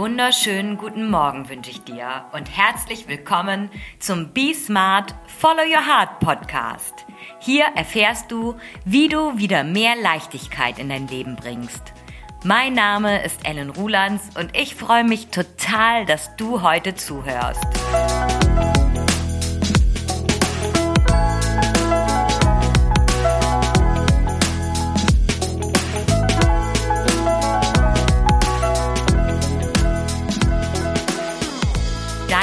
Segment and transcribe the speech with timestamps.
[0.00, 3.68] wunderschönen guten Morgen wünsche ich dir und herzlich willkommen
[3.98, 7.04] zum Be Smart Follow Your Heart Podcast.
[7.38, 8.56] Hier erfährst du,
[8.86, 11.92] wie du wieder mehr Leichtigkeit in dein Leben bringst.
[12.42, 17.62] Mein Name ist Ellen Rulands und ich freue mich total, dass du heute zuhörst.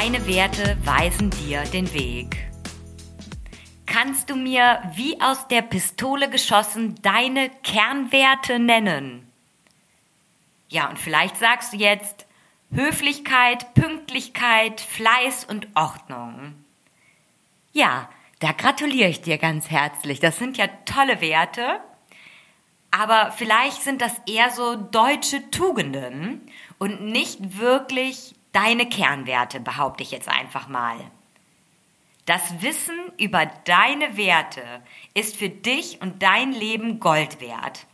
[0.08, 2.50] Deine Werte weisen dir den Weg.
[3.86, 9.30] Kannst du mir wie aus der Pistole geschossen deine Kernwerte nennen?
[10.70, 12.26] Ja, und vielleicht sagst du jetzt
[12.72, 16.55] Höflichkeit, Pünktlichkeit, Fleiß und Ordnung.
[17.74, 20.21] Ja, da gratuliere ich dir ganz herzlich.
[20.21, 21.82] Das sind ja tolle Werte.
[22.92, 30.10] Aber vielleicht sind das eher so deutsche Tugenden und nicht wirklich deine Kernwerte, behaupte ich
[30.10, 30.98] jetzt einfach mal.
[32.26, 34.64] Das Wissen über deine Werte
[35.14, 37.86] ist für dich und dein Leben Gold wert,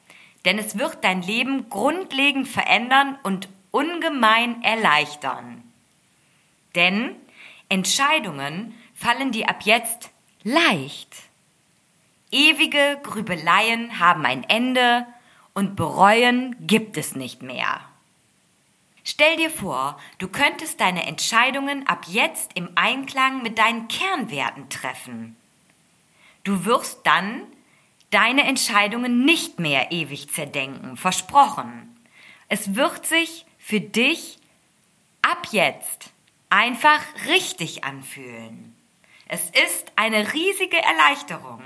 [0.45, 5.61] denn es wird dein Leben grundlegend verändern und ungemein erleichtern.
[6.75, 7.13] Denn
[7.67, 10.11] Entscheidungen fallen dir ab jetzt
[10.43, 11.13] leicht.
[12.31, 15.05] Ewige Grübeleien haben ein Ende
[15.53, 17.81] und bereuen gibt es nicht mehr.
[19.03, 25.35] Stell dir vor, du könntest deine Entscheidungen ab jetzt im Einklang mit deinen Kernwerten treffen.
[26.45, 27.43] Du wirst dann
[28.11, 31.97] deine Entscheidungen nicht mehr ewig zerdenken, versprochen.
[32.47, 34.37] Es wird sich für dich
[35.21, 36.11] ab jetzt
[36.49, 38.75] einfach richtig anfühlen.
[39.27, 41.61] Es ist eine riesige Erleichterung.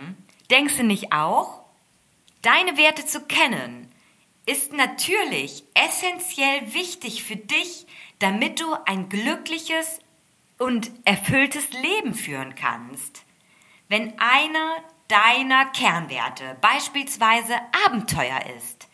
[0.50, 1.62] Denkst du nicht auch?
[2.42, 3.87] Deine Werte zu kennen
[4.48, 7.86] ist natürlich essentiell wichtig für dich,
[8.18, 10.00] damit du ein glückliches
[10.58, 13.24] und erfülltes Leben führen kannst.
[13.90, 14.78] Wenn einer
[15.10, 18.88] deiner Kernwerte beispielsweise Abenteuer ist,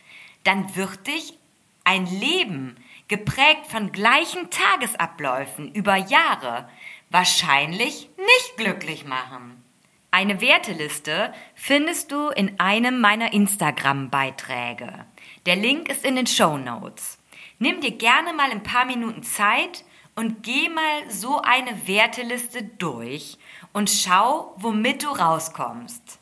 [0.43, 1.37] dann wird dich
[1.83, 2.75] ein Leben
[3.07, 6.67] geprägt von gleichen Tagesabläufen über Jahre
[7.09, 9.63] wahrscheinlich nicht glücklich machen.
[10.09, 15.05] Eine Werteliste findest du in einem meiner Instagram-Beiträge.
[15.45, 17.17] Der Link ist in den Show Notes.
[17.59, 19.83] Nimm dir gerne mal ein paar Minuten Zeit
[20.15, 23.37] und geh mal so eine Werteliste durch
[23.73, 26.19] und schau, womit du rauskommst.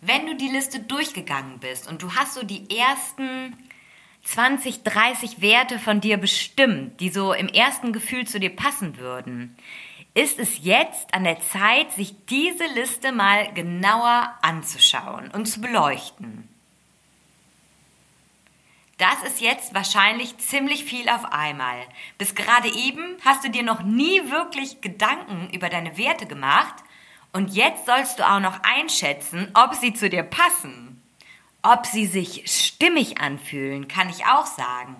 [0.00, 3.54] Wenn du die Liste durchgegangen bist und du hast so die ersten
[4.24, 9.56] 20, 30 Werte von dir bestimmt, die so im ersten Gefühl zu dir passen würden,
[10.14, 16.51] ist es jetzt an der Zeit, sich diese Liste mal genauer anzuschauen und zu beleuchten.
[19.02, 21.74] Das ist jetzt wahrscheinlich ziemlich viel auf einmal.
[22.18, 26.76] Bis gerade eben hast du dir noch nie wirklich Gedanken über deine Werte gemacht
[27.32, 31.02] und jetzt sollst du auch noch einschätzen, ob sie zu dir passen.
[31.62, 34.94] Ob sie sich stimmig anfühlen, kann ich auch sagen.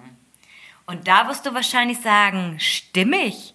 [0.86, 3.54] Und da wirst du wahrscheinlich sagen, stimmig?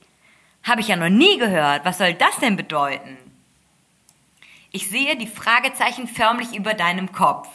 [0.63, 1.83] Habe ich ja noch nie gehört.
[1.83, 3.17] Was soll das denn bedeuten?
[4.71, 7.49] Ich sehe die Fragezeichen förmlich über deinem Kopf.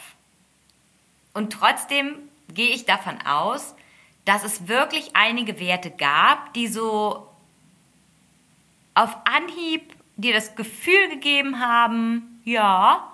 [1.33, 3.75] Und trotzdem gehe ich davon aus,
[4.25, 7.29] dass es wirklich einige Werte gab, die so
[8.95, 13.11] auf Anhieb dir das Gefühl gegeben haben, ja,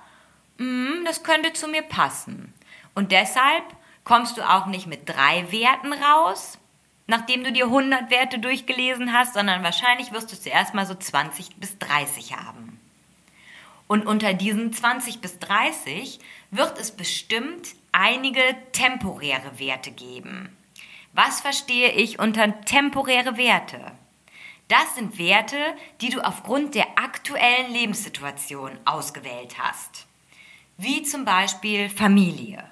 [0.59, 2.53] mh, das könnte zu mir passen.
[2.95, 3.65] Und deshalb
[4.05, 6.59] kommst du auch nicht mit drei Werten raus,
[7.07, 11.57] nachdem du dir 100 Werte durchgelesen hast, sondern wahrscheinlich wirst du zuerst mal so 20
[11.57, 12.79] bis 30 haben.
[13.87, 20.57] Und unter diesen 20 bis 30 wird es bestimmt einige temporäre Werte geben.
[21.13, 23.81] Was verstehe ich unter temporäre Werte?
[24.69, 25.57] Das sind Werte,
[26.01, 30.07] die du aufgrund der aktuellen Lebenssituation ausgewählt hast.
[30.77, 32.63] Wie zum Beispiel Familie.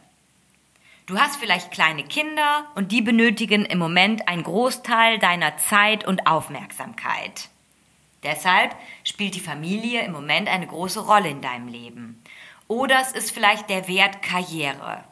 [1.07, 6.27] Du hast vielleicht kleine Kinder und die benötigen im Moment einen Großteil deiner Zeit und
[6.27, 7.49] Aufmerksamkeit.
[8.23, 8.75] Deshalb
[9.05, 12.23] spielt die Familie im Moment eine große Rolle in deinem Leben.
[12.69, 15.05] Oder es ist vielleicht der Wert Karriere.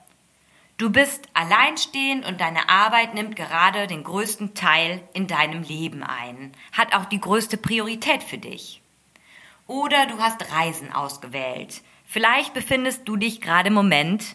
[0.76, 6.52] Du bist alleinstehend und deine Arbeit nimmt gerade den größten Teil in deinem Leben ein,
[6.72, 8.80] hat auch die größte Priorität für dich.
[9.68, 11.80] Oder du hast Reisen ausgewählt.
[12.06, 14.34] Vielleicht befindest du dich gerade im Moment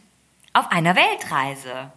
[0.53, 1.91] auf einer Weltreise.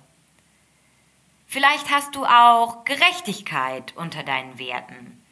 [1.47, 5.23] Vielleicht hast du auch Gerechtigkeit unter deinen Werten,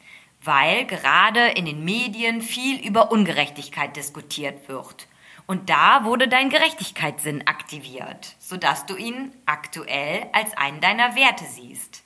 [0.41, 5.07] weil gerade in den Medien viel über Ungerechtigkeit diskutiert wird
[5.47, 12.03] und da wurde dein Gerechtigkeitssinn aktiviert, sodass du ihn aktuell als einen deiner Werte siehst.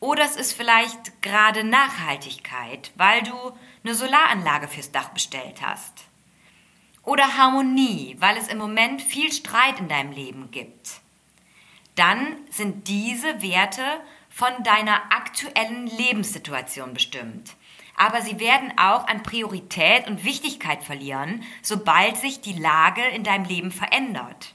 [0.00, 3.34] Oder es ist vielleicht gerade Nachhaltigkeit, weil du
[3.82, 6.04] eine Solaranlage fürs Dach bestellt hast.
[7.02, 11.00] Oder Harmonie, weil es im Moment viel Streit in deinem Leben gibt.
[11.94, 13.82] Dann sind diese Werte
[14.28, 17.56] von deiner aktuellen Lebenssituation bestimmt.
[17.96, 23.46] Aber sie werden auch an Priorität und Wichtigkeit verlieren, sobald sich die Lage in deinem
[23.46, 24.54] Leben verändert.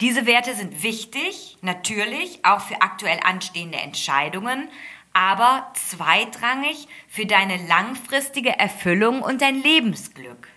[0.00, 4.68] Diese Werte sind wichtig, natürlich auch für aktuell anstehende Entscheidungen,
[5.12, 10.48] aber zweitrangig für deine langfristige Erfüllung und dein Lebensglück.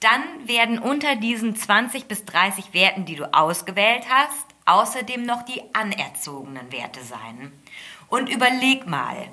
[0.00, 5.62] Dann werden unter diesen 20 bis 30 Werten, die du ausgewählt hast, außerdem noch die
[5.74, 7.52] anerzogenen Werte sein.
[8.08, 9.28] Und überleg mal,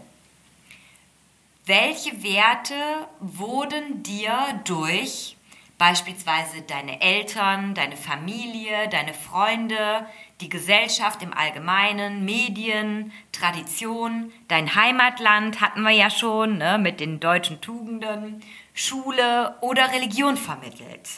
[1.68, 2.75] welche Werte
[3.19, 5.36] wurden dir durch
[5.78, 10.08] beispielsweise deine Eltern, deine Familie, deine Freunde,
[10.42, 17.19] die Gesellschaft im Allgemeinen, Medien, Tradition, dein Heimatland hatten wir ja schon ne, mit den
[17.19, 18.42] deutschen Tugenden,
[18.74, 21.10] Schule oder Religion vermittelt.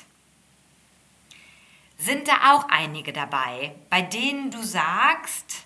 [1.97, 5.65] Sind da auch einige dabei, bei denen du sagst,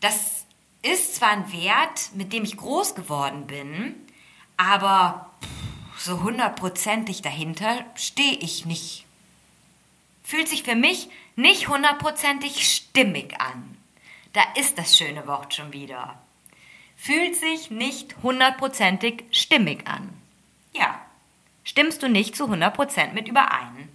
[0.00, 0.41] das
[0.82, 3.94] ist zwar ein Wert, mit dem ich groß geworden bin,
[4.56, 5.30] aber
[5.96, 9.04] so hundertprozentig dahinter stehe ich nicht.
[10.24, 13.76] Fühlt sich für mich nicht hundertprozentig stimmig an.
[14.32, 16.18] Da ist das schöne Wort schon wieder.
[16.96, 20.08] Fühlt sich nicht hundertprozentig stimmig an.
[20.72, 21.00] Ja,
[21.64, 23.88] stimmst du nicht zu hundertprozent mit überein.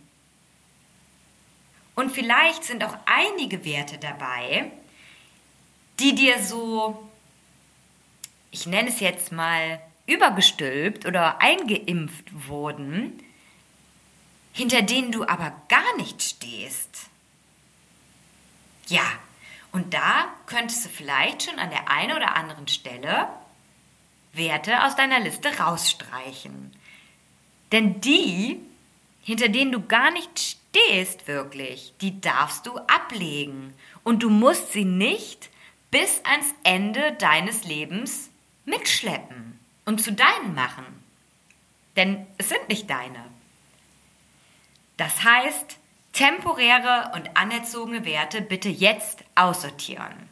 [1.96, 4.72] Und vielleicht sind auch einige Werte dabei,
[6.00, 7.10] die dir so,
[8.52, 13.22] ich nenne es jetzt mal, übergestülpt oder eingeimpft wurden,
[14.54, 17.08] hinter denen du aber gar nicht stehst.
[18.88, 19.04] Ja,
[19.72, 23.28] und da könntest du vielleicht schon an der einen oder anderen Stelle
[24.34, 26.72] Werte aus deiner Liste rausstreichen.
[27.72, 28.60] Denn die,
[29.22, 33.74] hinter denen du gar nicht stehst wirklich, die darfst du ablegen.
[34.04, 35.50] Und du musst sie nicht
[35.92, 38.30] bis ans Ende deines Lebens
[38.66, 40.86] mitschleppen und zu deinen machen.
[41.96, 43.24] Denn es sind nicht deine.
[44.98, 45.78] Das heißt,
[46.14, 50.30] temporäre und anerzogene Werte bitte jetzt aussortieren.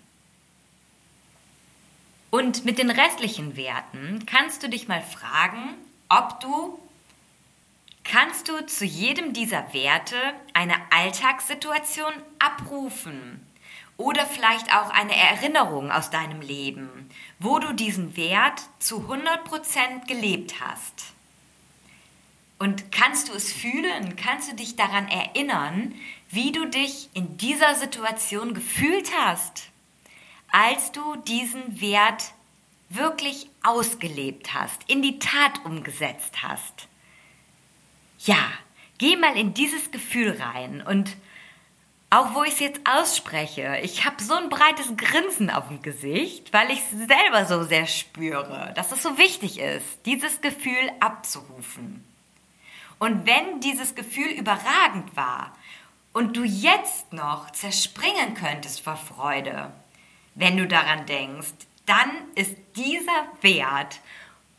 [2.32, 5.76] Und mit den restlichen Werten kannst du dich mal fragen,
[6.10, 6.80] ob du
[8.04, 10.18] kannst du zu jedem dieser Werte
[10.54, 13.46] eine Alltagssituation abrufen
[13.98, 17.10] oder vielleicht auch eine Erinnerung aus deinem Leben,
[17.40, 21.14] wo du diesen Wert zu 100% gelebt hast.
[22.58, 24.16] Und kannst du es fühlen?
[24.16, 25.94] Kannst du dich daran erinnern,
[26.30, 29.70] wie du dich in dieser Situation gefühlt hast,
[30.52, 32.34] als du diesen Wert
[32.90, 36.88] wirklich ausgelebt hast, in die Tat umgesetzt hast?
[38.20, 38.52] Ja,
[38.98, 41.16] geh mal in dieses Gefühl rein und
[42.10, 46.54] auch wo ich es jetzt ausspreche, ich habe so ein breites Grinsen auf dem Gesicht,
[46.54, 52.04] weil ich es selber so sehr spüre, dass es so wichtig ist, dieses Gefühl abzurufen.
[53.00, 55.56] Und wenn dieses Gefühl überragend war
[56.14, 59.72] und du jetzt noch zerspringen könntest vor Freude,
[60.36, 61.54] wenn du daran denkst,
[61.86, 64.00] dann ist dieser Wert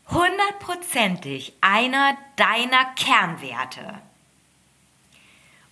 [0.09, 3.95] hundertprozentig einer deiner Kernwerte.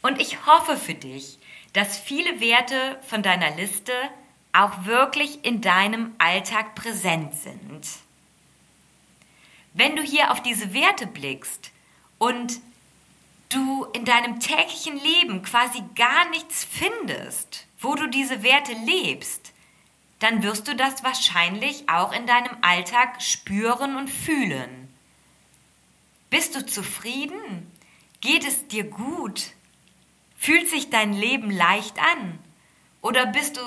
[0.02, 1.40] Und ich hoffe für dich,
[1.76, 3.94] dass viele Werte von deiner Liste
[4.52, 7.88] auch wirklich in deinem Alltag präsent sind.
[9.74, 11.72] Wenn du hier auf diese Werte blickst,
[12.18, 12.60] und
[13.50, 19.54] du in deinem täglichen Leben quasi gar nichts findest, wo du diese Werte lebst,
[20.20, 24.90] dann wirst du das wahrscheinlich auch in deinem Alltag spüren und fühlen.
[26.30, 27.72] Bist du zufrieden?
[28.22, 29.52] Geht es dir gut?
[30.46, 32.38] Fühlt sich dein Leben leicht an?
[33.02, 33.62] Oder bist du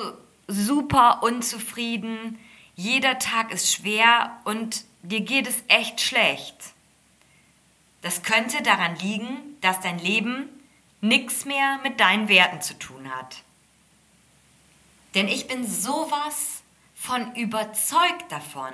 [0.46, 2.38] super unzufrieden?
[2.76, 6.54] Jeder Tag ist schwer und dir geht es echt schlecht.
[8.00, 10.48] Das könnte daran liegen, dass dein Leben
[11.00, 13.38] nichts mehr mit deinen Werten zu tun hat.
[15.16, 16.62] Denn ich bin sowas
[16.94, 18.72] von überzeugt davon,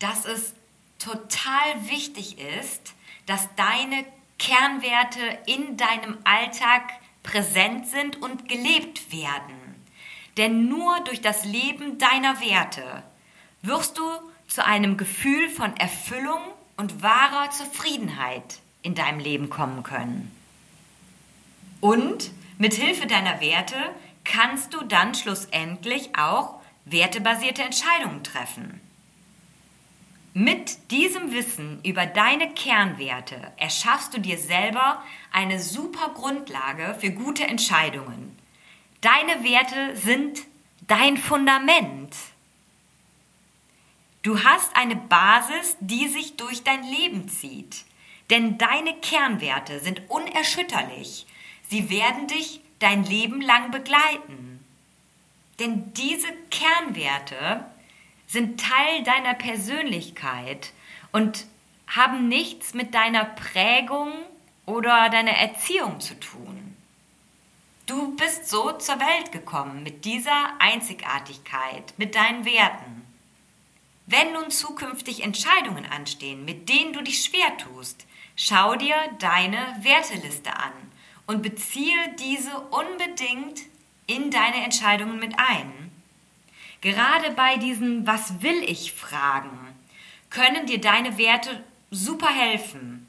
[0.00, 0.52] dass es
[0.98, 2.92] total wichtig ist,
[3.26, 4.04] dass deine
[4.40, 6.82] Kernwerte in deinem Alltag
[7.24, 9.74] präsent sind und gelebt werden.
[10.36, 13.02] Denn nur durch das Leben deiner Werte
[13.62, 14.04] wirst du
[14.46, 16.40] zu einem Gefühl von Erfüllung
[16.76, 20.30] und wahrer Zufriedenheit in deinem Leben kommen können.
[21.80, 23.76] Und mit Hilfe deiner Werte
[24.24, 28.80] kannst du dann schlussendlich auch wertebasierte Entscheidungen treffen.
[30.36, 35.00] Mit diesem Wissen über deine Kernwerte erschaffst du dir selber
[35.30, 38.36] eine super Grundlage für gute Entscheidungen.
[39.00, 40.40] Deine Werte sind
[40.88, 42.12] dein Fundament.
[44.24, 47.84] Du hast eine Basis, die sich durch dein Leben zieht.
[48.28, 51.26] Denn deine Kernwerte sind unerschütterlich.
[51.68, 54.64] Sie werden dich dein Leben lang begleiten.
[55.60, 57.64] Denn diese Kernwerte
[58.26, 60.72] sind Teil deiner Persönlichkeit
[61.12, 61.46] und
[61.86, 64.12] haben nichts mit deiner Prägung
[64.66, 66.76] oder deiner Erziehung zu tun.
[67.86, 73.02] Du bist so zur Welt gekommen mit dieser Einzigartigkeit, mit deinen Werten.
[74.06, 80.56] Wenn nun zukünftig Entscheidungen anstehen, mit denen du dich schwer tust, schau dir deine Werteliste
[80.56, 80.72] an
[81.26, 83.60] und beziehe diese unbedingt
[84.06, 85.92] in deine Entscheidungen mit ein.
[86.84, 89.58] Gerade bei diesen Was will ich Fragen
[90.28, 93.06] können dir deine Werte super helfen.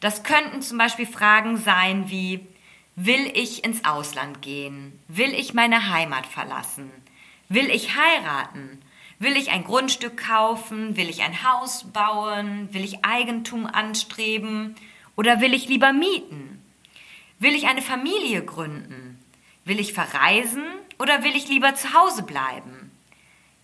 [0.00, 2.46] Das könnten zum Beispiel Fragen sein wie
[2.94, 4.98] Will ich ins Ausland gehen?
[5.08, 6.90] Will ich meine Heimat verlassen?
[7.48, 8.80] Will ich heiraten?
[9.18, 10.96] Will ich ein Grundstück kaufen?
[10.96, 12.72] Will ich ein Haus bauen?
[12.72, 14.76] Will ich Eigentum anstreben?
[15.16, 16.62] Oder will ich lieber mieten?
[17.38, 19.18] Will ich eine Familie gründen?
[19.64, 20.64] Will ich verreisen
[20.98, 22.75] oder will ich lieber zu Hause bleiben?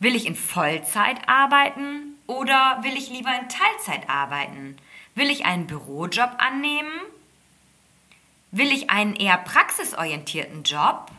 [0.03, 4.77] Will ich in Vollzeit arbeiten oder will ich lieber in Teilzeit arbeiten?
[5.15, 6.91] Will ich einen Bürojob annehmen?
[8.51, 11.13] Will ich einen eher praxisorientierten Job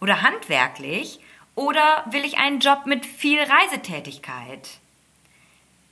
[0.00, 1.20] oder handwerklich
[1.54, 4.80] oder will ich einen Job mit viel Reisetätigkeit?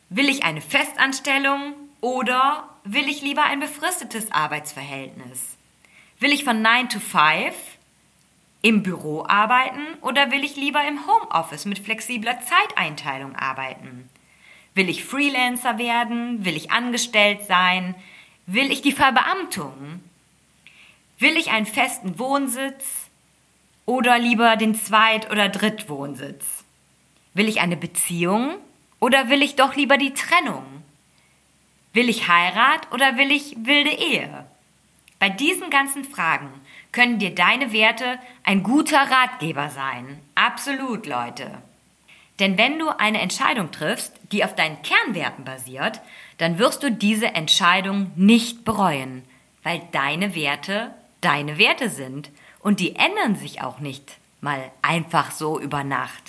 [0.09, 5.57] Will ich eine Festanstellung oder will ich lieber ein befristetes Arbeitsverhältnis?
[6.19, 7.55] Will ich von 9 to 5
[8.63, 14.09] im Büro arbeiten oder will ich lieber im Homeoffice mit flexibler Zeiteinteilung arbeiten?
[14.75, 16.45] Will ich Freelancer werden?
[16.45, 17.95] Will ich angestellt sein?
[18.47, 20.01] Will ich die Verbeamtung?
[21.19, 23.11] Will ich einen festen Wohnsitz?
[23.91, 26.65] oder lieber den Zweit- oder Drittwohnsitz?
[27.35, 28.55] Will ich eine Beziehung
[29.01, 30.65] oder will ich doch lieber die Trennung?
[31.93, 34.47] Will ich Heirat oder will ich wilde Ehe?
[35.21, 36.49] Bei diesen ganzen Fragen
[36.91, 40.19] können dir deine Werte ein guter Ratgeber sein.
[40.35, 41.63] Absolut, Leute.
[42.41, 46.01] Denn wenn du eine Entscheidung triffst, die auf deinen Kernwerten basiert,
[46.39, 49.23] dann wirst du diese Entscheidung nicht bereuen,
[49.63, 55.61] weil deine Werte deine Werte sind und die ändern sich auch nicht mal einfach so
[55.61, 56.23] über Nacht.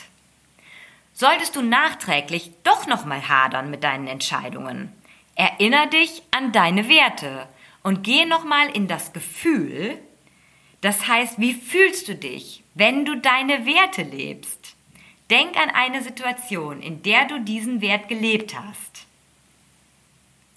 [1.13, 4.91] Solltest du nachträglich doch noch mal hadern mit deinen Entscheidungen,
[5.35, 7.47] erinner dich an deine Werte
[7.83, 9.97] und geh noch mal in das Gefühl,
[10.81, 14.75] das heißt, wie fühlst du dich, wenn du deine Werte lebst?
[15.29, 19.05] Denk an eine Situation, in der du diesen Wert gelebt hast.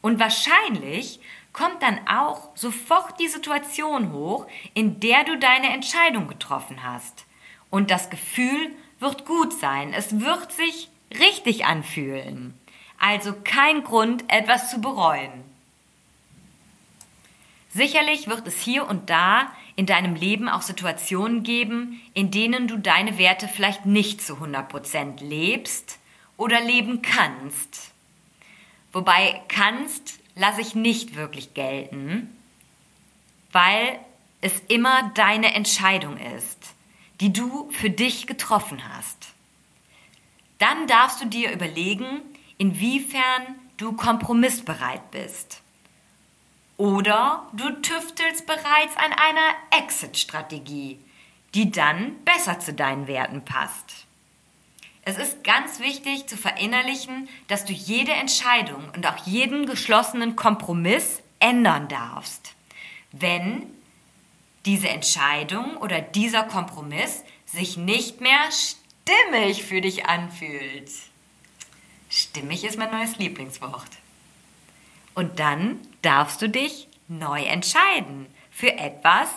[0.02, 1.20] Und wahrscheinlich
[1.52, 7.24] kommt dann auch sofort die Situation hoch, in der du deine Entscheidung getroffen hast.
[7.70, 9.92] Und das Gefühl wird gut sein.
[9.94, 10.88] Es wird sich
[11.18, 12.58] richtig anfühlen.
[12.98, 15.53] Also kein Grund, etwas zu bereuen.
[17.74, 22.78] Sicherlich wird es hier und da in deinem Leben auch Situationen geben, in denen du
[22.78, 25.98] deine Werte vielleicht nicht zu 100% lebst
[26.36, 27.90] oder leben kannst.
[28.92, 32.30] Wobei kannst lasse ich nicht wirklich gelten,
[33.50, 33.98] weil
[34.40, 36.74] es immer deine Entscheidung ist,
[37.20, 39.26] die du für dich getroffen hast.
[40.58, 42.20] Dann darfst du dir überlegen,
[42.56, 45.63] inwiefern du kompromissbereit bist.
[46.76, 50.98] Oder du tüftelst bereits an einer Exit-Strategie,
[51.54, 54.06] die dann besser zu deinen Werten passt.
[55.02, 61.20] Es ist ganz wichtig zu verinnerlichen, dass du jede Entscheidung und auch jeden geschlossenen Kompromiss
[61.38, 62.54] ändern darfst,
[63.12, 63.66] wenn
[64.64, 70.90] diese Entscheidung oder dieser Kompromiss sich nicht mehr stimmig für dich anfühlt.
[72.08, 73.90] Stimmig ist mein neues Lieblingswort.
[75.14, 79.28] Und dann darfst du dich neu entscheiden für etwas,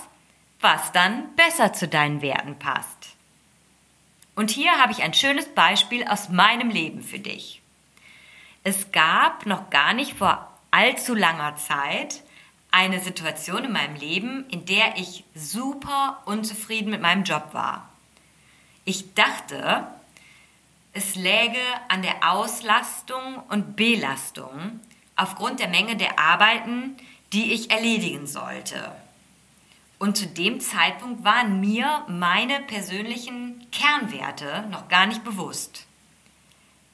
[0.59, 3.09] was dann besser zu deinen Werten passt.
[4.35, 7.61] Und hier habe ich ein schönes Beispiel aus meinem Leben für dich.
[8.63, 12.21] Es gab noch gar nicht vor allzu langer Zeit
[12.69, 17.89] eine Situation in meinem Leben, in der ich super unzufrieden mit meinem Job war.
[18.85, 19.87] Ich dachte,
[20.93, 24.79] es läge an der Auslastung und Belastung
[25.17, 26.95] aufgrund der Menge der Arbeiten,
[27.33, 28.91] die ich erledigen sollte.
[29.99, 35.85] Und zu dem Zeitpunkt waren mir meine persönlichen Kernwerte noch gar nicht bewusst.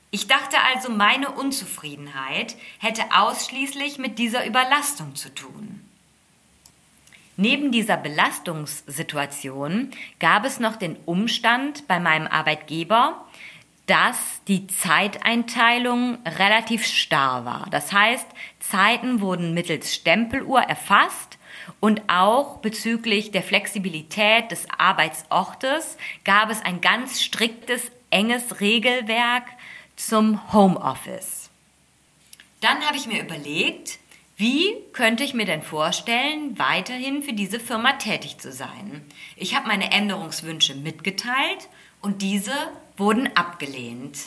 [0.09, 5.81] Ich dachte also, meine Unzufriedenheit hätte ausschließlich mit dieser Überlastung zu tun.
[7.35, 9.89] Neben dieser Belastungssituation
[10.19, 13.25] gab es noch den Umstand bei meinem Arbeitgeber,
[13.85, 17.67] dass die Zeiteinteilung relativ starr war.
[17.69, 18.27] Das heißt,
[18.59, 21.37] Zeiten wurden mittels Stempeluhr erfasst
[21.79, 29.43] und auch bezüglich der Flexibilität des Arbeitsortes gab es ein ganz striktes, enges Regelwerk
[29.95, 31.49] zum Homeoffice.
[32.61, 33.99] Dann habe ich mir überlegt,
[34.37, 39.03] wie könnte ich mir denn vorstellen, weiterhin für diese Firma tätig zu sein?
[39.35, 41.67] Ich habe meine Änderungswünsche mitgeteilt
[42.01, 42.53] und diese
[42.97, 44.17] wurden abgelehnt.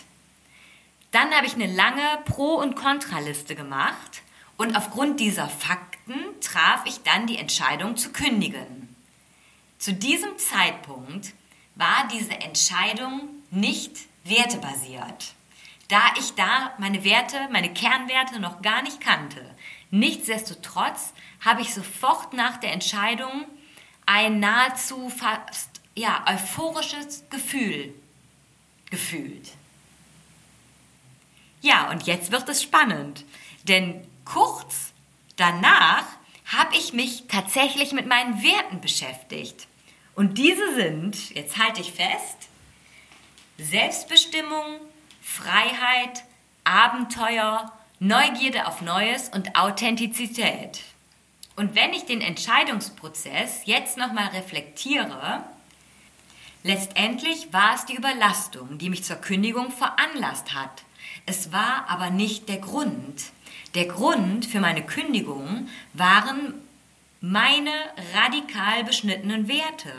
[1.12, 4.23] Dann habe ich eine lange Pro- und Kontraliste gemacht
[4.56, 8.94] und aufgrund dieser Fakten traf ich dann die Entscheidung zu kündigen.
[9.78, 11.32] Zu diesem Zeitpunkt
[11.75, 15.35] war diese Entscheidung nicht wertebasiert,
[15.88, 19.42] da ich da meine Werte, meine Kernwerte noch gar nicht kannte.
[19.90, 21.12] Nichtsdestotrotz
[21.44, 23.44] habe ich sofort nach der Entscheidung
[24.06, 27.94] ein nahezu fast ja, euphorisches Gefühl
[28.90, 29.52] gefühlt.
[31.62, 33.24] Ja, und jetzt wird es spannend,
[33.64, 34.92] denn kurz
[35.36, 36.04] danach
[36.46, 39.66] habe ich mich tatsächlich mit meinen Werten beschäftigt.
[40.14, 42.48] Und diese sind, jetzt halte ich fest,
[43.58, 44.80] Selbstbestimmung,
[45.22, 46.24] Freiheit,
[46.64, 50.82] Abenteuer, Neugierde auf Neues und Authentizität.
[51.56, 55.42] Und wenn ich den Entscheidungsprozess jetzt nochmal reflektiere,
[56.66, 60.82] letztendlich war es die Überlastung, die mich zur Kündigung veranlasst hat.
[61.25, 63.32] Es war aber nicht der Grund.
[63.75, 66.54] Der Grund für meine Kündigung waren
[67.21, 67.73] meine
[68.14, 69.93] radikal beschnittenen Werte.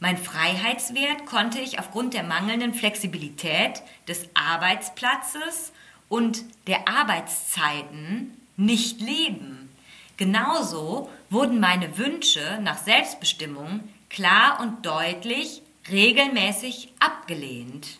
[0.00, 5.72] Mein Freiheitswert konnte ich aufgrund der mangelnden Flexibilität des Arbeitsplatzes
[6.08, 9.70] und der Arbeitszeiten nicht leben.
[10.16, 17.98] Genauso wurden meine Wünsche nach Selbstbestimmung klar und deutlich regelmäßig abgelehnt.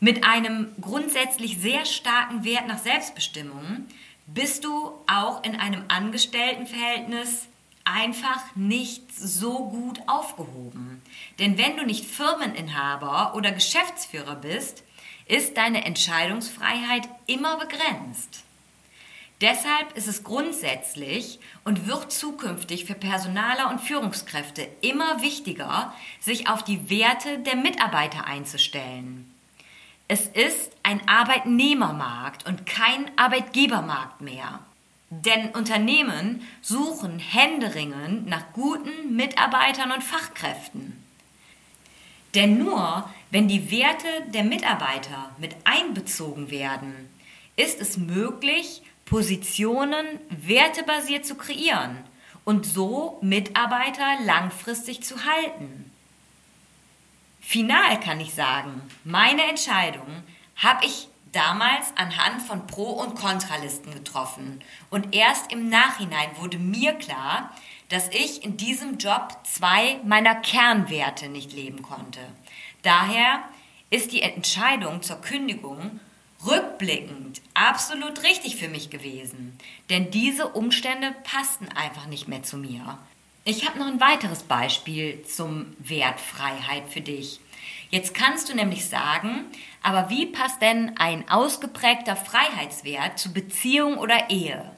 [0.00, 3.86] Mit einem grundsätzlich sehr starken Wert nach Selbstbestimmung
[4.26, 7.46] bist du auch in einem Angestelltenverhältnis
[7.84, 11.00] einfach nicht so gut aufgehoben.
[11.38, 14.82] Denn wenn du nicht Firmeninhaber oder Geschäftsführer bist,
[15.26, 18.42] ist deine Entscheidungsfreiheit immer begrenzt.
[19.42, 26.64] Deshalb ist es grundsätzlich und wird zukünftig für Personaler und Führungskräfte immer wichtiger, sich auf
[26.64, 29.30] die Werte der Mitarbeiter einzustellen.
[30.08, 34.60] Es ist ein Arbeitnehmermarkt und kein Arbeitgebermarkt mehr.
[35.10, 40.96] Denn Unternehmen suchen händeringend nach guten Mitarbeitern und Fachkräften.
[42.34, 47.10] Denn nur wenn die Werte der Mitarbeiter mit einbezogen werden,
[47.56, 51.96] ist es möglich, Positionen wertebasiert zu kreieren
[52.44, 55.90] und so Mitarbeiter langfristig zu halten.
[57.40, 60.06] Final kann ich sagen, meine Entscheidung
[60.56, 64.60] habe ich damals anhand von Pro- und Kontralisten getroffen.
[64.90, 67.52] Und erst im Nachhinein wurde mir klar,
[67.88, 72.20] dass ich in diesem Job zwei meiner Kernwerte nicht leben konnte.
[72.82, 73.44] Daher
[73.90, 76.00] ist die Entscheidung zur Kündigung
[76.44, 79.58] rückblickend absolut richtig für mich gewesen,
[79.90, 82.98] denn diese Umstände passten einfach nicht mehr zu mir.
[83.44, 87.40] Ich habe noch ein weiteres Beispiel zum Wert Freiheit für dich.
[87.90, 89.44] Jetzt kannst du nämlich sagen,
[89.82, 94.72] aber wie passt denn ein ausgeprägter Freiheitswert zu Beziehung oder Ehe?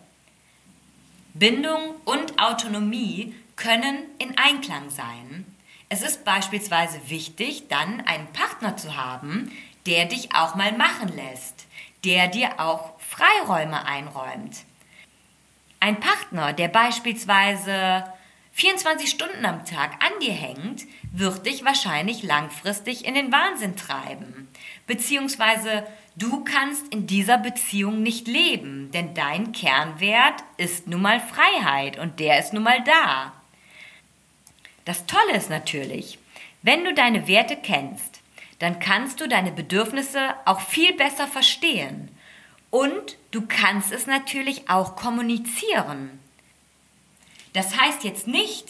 [1.33, 5.47] Bindung und Autonomie können in Einklang sein.
[5.89, 9.51] Es ist beispielsweise wichtig, dann einen Partner zu haben,
[9.89, 11.65] der dich auch mal machen lässt,
[12.05, 14.59] der dir auch Freiräume einräumt.
[15.81, 18.05] Ein Partner, der beispielsweise
[18.53, 24.49] 24 Stunden am Tag an dir hängt, wird dich wahrscheinlich langfristig in den Wahnsinn treiben.
[24.87, 31.99] Beziehungsweise du kannst in dieser Beziehung nicht leben, denn dein Kernwert ist nun mal Freiheit
[31.99, 33.33] und der ist nun mal da.
[34.85, 36.19] Das Tolle ist natürlich,
[36.63, 38.18] wenn du deine Werte kennst,
[38.59, 42.11] dann kannst du deine Bedürfnisse auch viel besser verstehen.
[42.71, 46.19] Und du kannst es natürlich auch kommunizieren.
[47.53, 48.67] Das heißt jetzt nicht,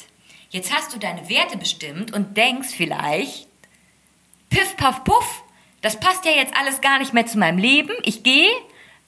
[0.51, 3.49] jetzt hast du deine Werte bestimmt und denkst vielleicht,
[4.51, 5.43] piff, paff, puff,
[5.81, 8.51] das passt ja jetzt alles gar nicht mehr zu meinem Leben, ich gehe,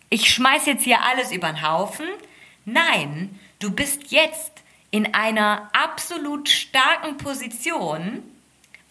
[0.09, 2.07] ich schmeiß jetzt hier alles über den Haufen.
[2.65, 4.53] Nein, du bist jetzt
[4.91, 8.23] in einer absolut starken Position,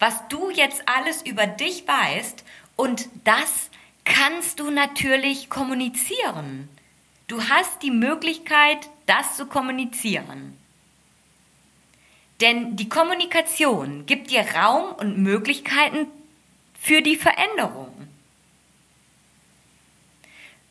[0.00, 2.42] was du jetzt alles über dich weißt
[2.74, 3.70] und das
[4.04, 6.68] kannst du natürlich kommunizieren.
[7.28, 10.56] Du hast die Möglichkeit, das zu kommunizieren.
[12.40, 16.08] Denn die Kommunikation gibt dir Raum und Möglichkeiten
[16.80, 17.92] für die Veränderung.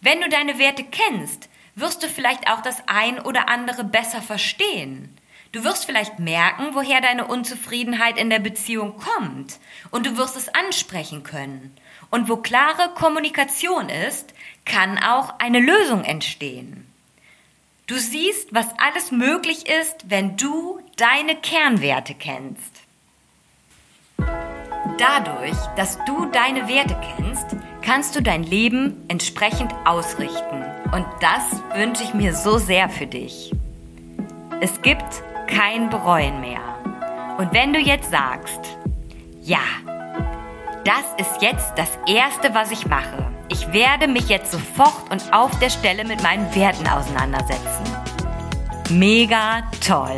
[0.01, 5.15] Wenn du deine Werte kennst, wirst du vielleicht auch das ein oder andere besser verstehen.
[5.51, 9.57] Du wirst vielleicht merken, woher deine Unzufriedenheit in der Beziehung kommt
[9.89, 11.75] und du wirst es ansprechen können.
[12.11, 14.33] Und wo klare Kommunikation ist,
[14.65, 16.85] kann auch eine Lösung entstehen.
[17.87, 22.81] Du siehst, was alles möglich ist, wenn du deine Kernwerte kennst.
[24.99, 30.63] Dadurch, dass du deine Werte kennst, kannst du dein Leben entsprechend ausrichten.
[30.91, 31.43] Und das
[31.75, 33.51] wünsche ich mir so sehr für dich.
[34.61, 36.61] Es gibt kein Bereuen mehr.
[37.37, 38.59] Und wenn du jetzt sagst,
[39.41, 39.59] ja,
[40.85, 43.25] das ist jetzt das Erste, was ich mache.
[43.49, 47.83] Ich werde mich jetzt sofort und auf der Stelle mit meinen Werten auseinandersetzen.
[48.89, 50.17] Mega toll.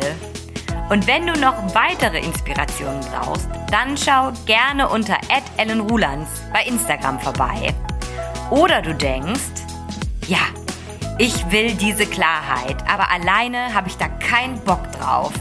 [0.90, 5.16] Und wenn du noch weitere Inspirationen brauchst, dann schau gerne unter
[5.56, 7.74] @ellenrulands bei Instagram vorbei.
[8.50, 9.40] Oder du denkst,
[10.26, 10.38] ja,
[11.18, 15.32] ich will diese Klarheit, aber alleine habe ich da keinen Bock drauf.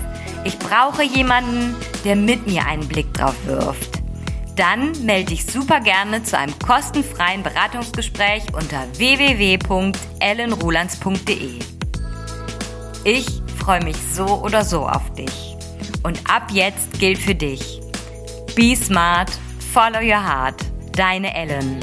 [0.44, 4.02] Ich brauche jemanden, der mit mir einen Blick drauf wirft.
[4.56, 11.60] Dann melde dich super gerne zu einem kostenfreien Beratungsgespräch unter www.ellenrulands.de.
[13.04, 13.26] Ich
[13.58, 15.56] freue mich so oder so auf dich.
[16.04, 17.80] Und ab jetzt gilt für dich.
[18.56, 19.32] Be smart,
[19.74, 20.62] follow your heart.
[20.96, 21.80] Deine Ellen.